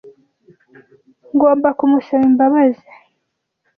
[1.33, 2.87] Ngomba kumusaba imbabazi.